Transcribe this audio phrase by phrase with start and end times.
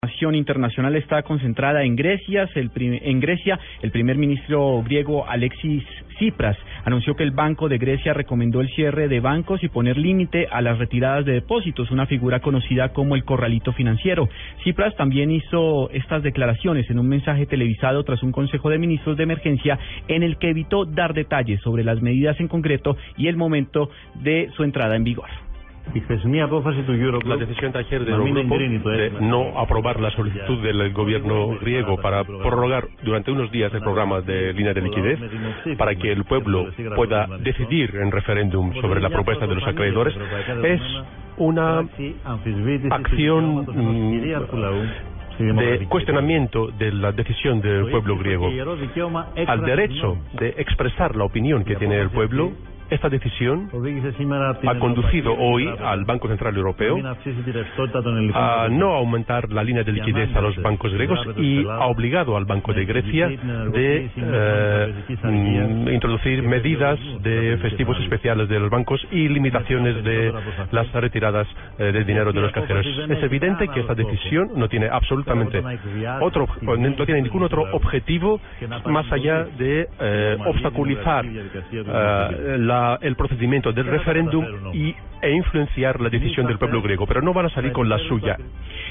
[0.00, 2.48] información internacional está concentrada en Grecia.
[2.54, 8.14] El en Grecia, el primer ministro griego Alexis Tsipras anunció que el Banco de Grecia
[8.14, 12.40] recomendó el cierre de bancos y poner límite a las retiradas de depósitos, una figura
[12.40, 14.28] conocida como el corralito financiero.
[14.60, 19.24] Tsipras también hizo estas declaraciones en un mensaje televisado tras un Consejo de Ministros de
[19.24, 23.90] Emergencia en el que evitó dar detalles sobre las medidas en concreto y el momento
[24.14, 25.47] de su entrada en vigor.
[25.94, 32.24] La decisión de ayer del Eurogrupo de no aprobar la solicitud del gobierno griego para
[32.24, 35.18] prorrogar durante unos días el programa de línea de liquidez
[35.78, 40.14] para que el pueblo pueda decidir en referéndum sobre la propuesta de los acreedores.
[40.64, 40.80] es
[41.38, 41.86] una
[42.90, 43.66] acción
[45.38, 48.48] de cuestionamiento de la decisión del pueblo griego.
[49.46, 52.52] Al derecho de expresar la opinión que tiene el pueblo
[52.90, 53.70] esta decisión
[54.66, 56.96] ha conducido hoy al Banco Central Europeo
[58.34, 62.44] a no aumentar la línea de liquidez a los bancos griegos y ha obligado al
[62.44, 70.02] Banco de Grecia de eh, introducir medidas de festivos especiales de los bancos y limitaciones
[70.04, 70.32] de
[70.70, 71.46] las retiradas
[71.78, 72.86] eh, de dinero de los cajeros.
[72.86, 75.62] Es evidente que esta decisión no tiene absolutamente
[76.20, 78.40] otro, no tiene ningún otro objetivo
[78.86, 81.24] más allá de eh, obstaculizar
[82.58, 87.32] la el procedimiento del referéndum y, e influenciar la decisión del pueblo griego, pero no
[87.32, 88.36] van a salir con la suya.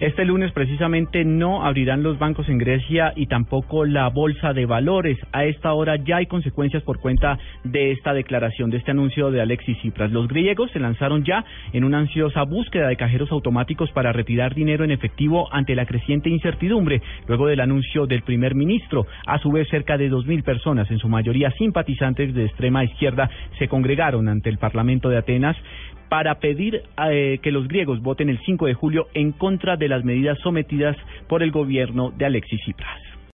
[0.00, 5.18] Este lunes precisamente no abrirán los bancos en Grecia y tampoco la bolsa de valores.
[5.32, 9.40] A esta hora ya hay consecuencias por cuenta de esta declaración, de este anuncio de
[9.40, 10.10] Alexis Tsipras.
[10.10, 14.84] Los griegos se lanzaron ya en una ansiosa búsqueda de cajeros automáticos para retirar dinero
[14.84, 19.06] en efectivo ante la creciente incertidumbre luego del anuncio del primer ministro.
[19.26, 23.68] A su vez, cerca de 2.000 personas, en su mayoría simpatizantes de extrema izquierda, se
[23.70, 25.56] congregaron ante el Parlamento de Atenas
[26.10, 30.04] para pedir eh, que los griegos voten el 5 de julio en contra de las
[30.04, 30.96] medidas sometidas
[31.28, 33.09] por el gobierno de Alexis Tsipras.